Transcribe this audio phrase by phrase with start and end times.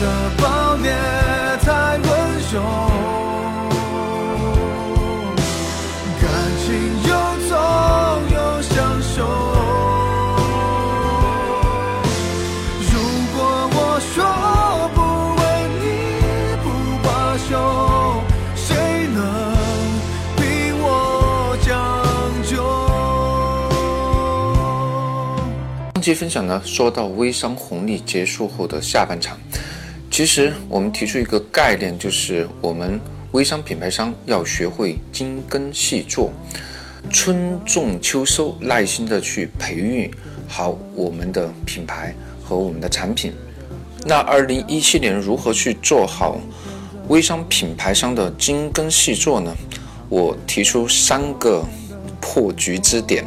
[0.00, 0.90] 的暴虐
[1.62, 2.08] 太温
[2.52, 2.54] 柔，
[6.20, 6.24] 感
[6.64, 6.66] 情
[7.02, 7.08] 又
[7.48, 7.50] 痛
[8.30, 9.14] 又享受。
[12.82, 12.92] 如
[13.34, 13.36] 果
[13.72, 13.76] 我
[14.12, 14.14] 说
[14.94, 14.98] 不
[15.40, 15.42] 为
[15.80, 15.84] 你
[16.62, 16.64] 不
[17.02, 17.08] 罢
[17.38, 17.50] 休，
[18.54, 18.66] 谁
[19.14, 19.18] 能
[20.36, 20.38] 逼
[20.82, 20.84] 我
[21.62, 21.68] 将
[22.44, 22.52] 就？
[25.94, 29.38] 上期分享呢，说到微商红利结束后的下半场，
[30.16, 32.98] 其实我们提出一个概念，就是我们
[33.32, 36.32] 微商品牌商要学会精耕细作，
[37.10, 40.10] 春种秋收，耐心的去培育
[40.48, 43.34] 好我们的品牌和我们的产品。
[44.06, 46.40] 那二零一七年如何去做好
[47.08, 49.54] 微商品牌商的精耕细作呢？
[50.08, 51.62] 我提出三个
[52.22, 53.22] 破局之点，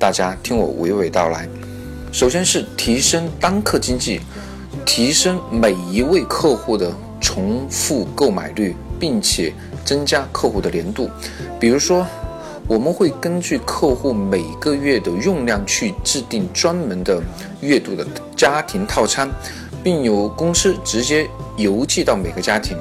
[0.00, 1.48] 大家听我娓娓道来。
[2.10, 4.20] 首先是提升单客经济，
[4.88, 9.52] 提升每一位客户的重复购买率，并且
[9.84, 11.10] 增加客户的粘度。
[11.60, 12.06] 比如说，
[12.66, 17.22] 我们会根据客户每个月的用量去制定专门的
[17.60, 18.04] 月度的
[18.34, 19.30] 家庭套餐，
[19.84, 22.74] 并由公司直接邮寄到每个家庭。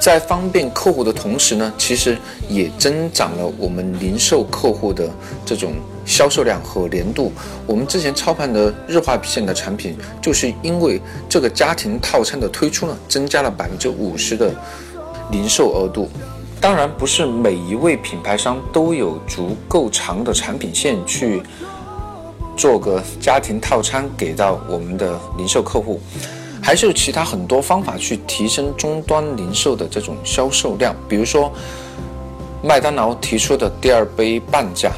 [0.00, 2.18] 在方便客户的同时呢，其实
[2.48, 5.08] 也增长了我们零售客户的
[5.46, 5.74] 这种
[6.10, 7.32] 销售量和年度。
[7.66, 14.52] 我们之前操盘的日化线的产品，就是因为这个家庭套餐的推出呢，增加了百分之五十的
[15.30, 16.10] 零售额度。
[16.60, 21.40] 当然，不是每一位品牌商都有足够长的产品线去
[22.56, 26.00] 做个家庭套餐给到我们的零售客户。
[26.62, 31.50] 还是有其他很多方法去提升终端零售的这种销售量，比如说
[32.62, 34.92] 麦当劳提出的第二杯半价，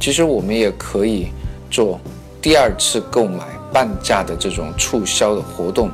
[0.00, 1.28] 其实我们也可以
[1.70, 2.00] 做
[2.42, 5.90] 第二次购买半价的这种促销的活动，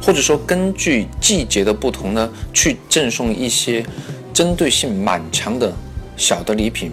[0.00, 3.84] 或者说根据季节的不同呢，去赠送一些
[4.32, 5.72] 针对性蛮强的
[6.16, 6.92] 小的礼品。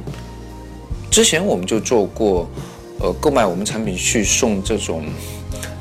[1.12, 2.50] 之前我们就做过，
[3.00, 5.04] 呃，购买我们产品去送这种。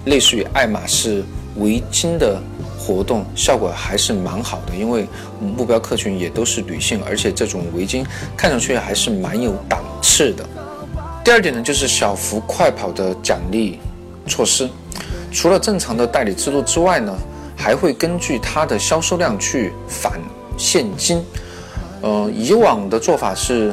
[0.04, 1.22] 类似于爱马仕
[1.56, 2.40] 围巾的
[2.78, 5.06] 活动，效果还是蛮好的，因为
[5.38, 8.02] 目标客群也都是女性，而且这种围巾
[8.34, 9.84] 看上去还是蛮有档
[10.18, 10.44] 是的。
[11.22, 13.78] 第二点呢，就是小幅快跑的奖励
[14.26, 14.68] 措施，
[15.30, 17.16] 除了正常的代理制度之外呢，
[17.56, 20.20] 还会根据它的销售量去返
[20.56, 21.24] 现金。
[22.02, 23.72] 呃，以往的做法是，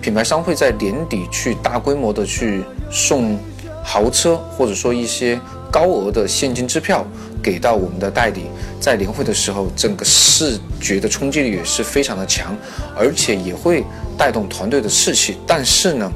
[0.00, 3.38] 品牌商会在年底去大规模的去送
[3.84, 5.40] 豪车，或者说一些。
[5.70, 7.04] 高额的现金支票
[7.42, 8.42] 给到我们的代理，
[8.80, 12.56] 在年会的时候，整个视觉的冲击力也是非常的强，
[12.96, 13.84] 而且也会
[14.16, 15.36] 带动团队的士气。
[15.46, 16.12] 但是呢，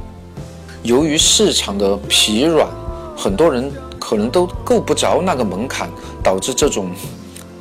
[0.83, 2.69] 由于市场的疲软，
[3.17, 5.89] 很多人可能都够不着那个门槛，
[6.23, 6.91] 导致这种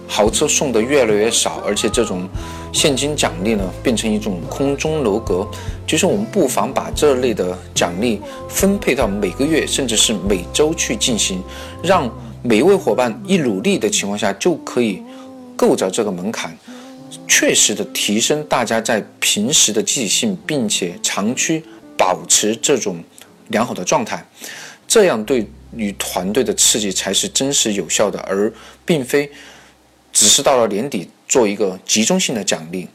[0.08, 2.28] 豪车送的越来越少，而且这种
[2.74, 5.48] 现金奖励呢，变成一种空中楼阁。
[5.88, 11.42] 其实我们不妨把这类的奖励分配到每个月，甚至是每周去进行，
[11.84, 12.10] 让
[12.44, 15.02] 每一位伙伴一努力的情况下，就可以
[15.56, 16.58] 够着这个门槛，
[17.28, 21.64] 确实的提升大家在平时的积极性，并且长期
[21.96, 23.04] 保持这种
[23.50, 24.26] 良好的状态，
[24.88, 28.52] 这样对于团队的刺激才是真实有效的，而
[28.84, 29.30] 并非
[30.12, 32.88] 只是到了年底做一个集中性的奖励，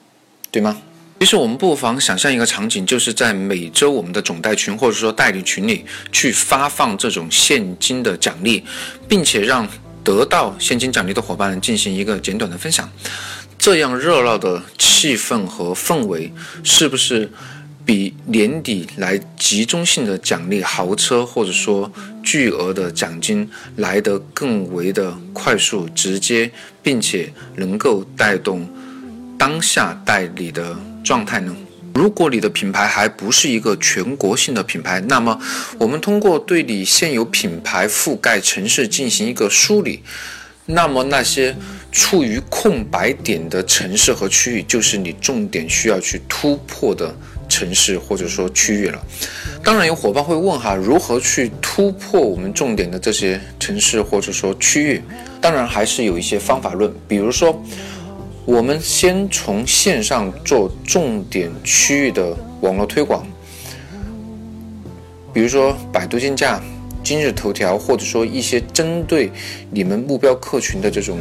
[0.50, 0.82] 对吗？
[1.18, 8.62] 其实我们不妨想象一个场景，就是在每周我们的总代群或者说代理群里去发放这种现金的奖励，
[9.08, 9.66] 并且让
[10.04, 12.88] 得到现金奖励的伙伴进行一个简短的分享。
[13.58, 16.30] 这样热闹的气氛和氛围，
[16.62, 17.28] 是不是
[17.86, 21.90] 比年底来集中性的奖励豪车或者说
[22.22, 26.50] 巨额的奖金来得更为的快速、直接，
[26.82, 28.68] 并且能够带动
[29.38, 30.76] 当下代理的？
[31.06, 31.54] 状态呢？
[31.94, 35.40] 如果你的品牌还不是一个全国性的品牌，那么
[35.78, 40.02] 我们通过对你现有品牌覆盖城市进行一个梳理，
[40.66, 41.56] 那么那些
[41.92, 47.14] 处于空白点的城市和区域，就是你重点需要去突破的
[47.48, 49.00] 城市或者说区域了。
[49.64, 55.00] 当然，有伙伴会问哈，如何去突破我们重点的这些城市或者说区域？
[55.40, 57.64] 当然，还是有一些方法论，比如说。
[58.46, 63.26] 我们先从线上做重点区域的网络推广，
[65.34, 66.62] 比如说百度竞价、
[67.02, 69.32] 今日头条，或者说一些针对
[69.72, 71.18] 你们目标客群的这种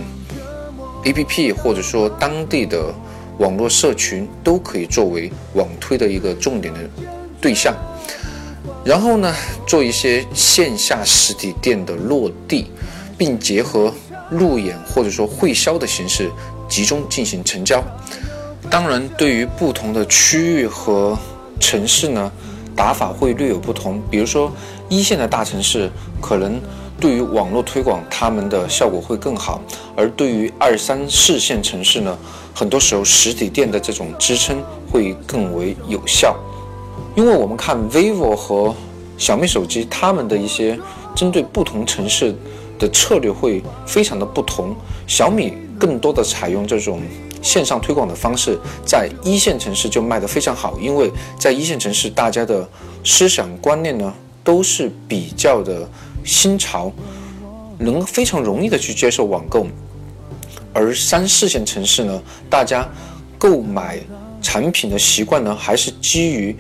[1.04, 2.94] APP，或者说当地的
[3.40, 6.80] 网络社群，都可以作为网推的一个重点的
[7.42, 7.76] 对象。
[8.84, 9.34] 然后呢，
[9.66, 12.68] 做一些线下实体店的落地，
[13.18, 13.92] 并结合
[14.30, 16.30] 路演或者说会销的形式
[16.68, 17.84] 集中进行成交。
[18.70, 21.18] 当然，对于不同的区域和
[21.60, 22.32] 城市呢，
[22.76, 24.02] 打法会略有不同。
[24.10, 24.52] 比如说
[24.90, 25.90] 一线的大城市，
[26.20, 26.60] 可能
[27.00, 29.62] 对于网络推广，他们的效果会更好；
[29.96, 32.18] 而对于二三四线城市呢，
[32.54, 36.36] 很多时候实体店的这种支撑会更为有效。
[37.16, 38.74] 因为我们看 vivo 和
[39.18, 40.78] 小米手机，他们的一些
[41.16, 42.36] 针对不同城市
[42.80, 44.76] 的策略会非常的不同。
[45.08, 47.02] 小米更多的采用这种
[47.42, 52.68] 线上推广的方式，在一线城市就卖得非常好，因为在一线城市，大家的
[53.04, 54.14] 思想观念呢
[54.44, 55.90] 都是比较的
[56.24, 56.92] 新潮，
[57.78, 59.68] 能非常容易的去接受网购。
[60.74, 62.88] 而三四线城市呢，大家
[63.38, 64.00] 购买
[64.42, 66.56] 产品的习惯呢，还是基于。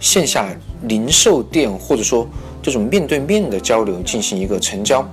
[0.00, 0.52] 线下
[0.88, 2.28] 零售店或者说
[2.60, 5.08] 这种面对面的交流进行一个成交，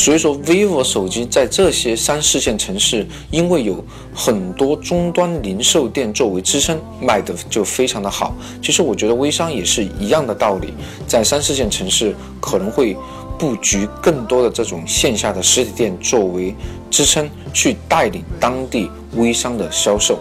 [0.00, 8.34] 所以说 vivo 手机在这些三四线城市，因为有很多终端零售店作为支撑，卖的就非常的好。
[8.62, 10.72] 其实我觉得微商也是一样的道理，
[11.06, 12.96] 在三四线城市可能会
[13.38, 16.54] 布局更多的这种线下的实体店作为
[16.90, 20.18] 支撑，去带领当地微商的销售，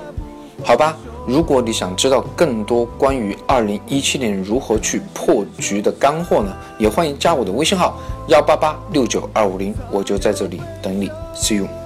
[0.62, 0.98] 好吧？
[1.27, 11.79] 如果你想知道更多关于二零一七年如何去破局的干货呢，也欢迎加我的微信号幺八八六九二五零，我就在这里等你，See you。